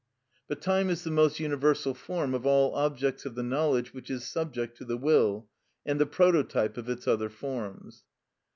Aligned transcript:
But 0.47 0.61
time 0.61 0.89
is 0.89 1.03
the 1.03 1.11
most 1.11 1.39
universal 1.39 1.93
form 1.93 2.33
of 2.33 2.43
all 2.43 2.73
objects 2.73 3.23
of 3.27 3.35
the 3.35 3.43
knowledge 3.43 3.93
which 3.93 4.09
is 4.09 4.27
subject 4.27 4.75
to 4.77 4.83
the 4.83 4.97
will, 4.97 5.47
and 5.85 6.01
the 6.01 6.07
prototype 6.07 6.75
of 6.75 6.89
its 6.89 7.07
other 7.07 7.29
forms. 7.29 8.03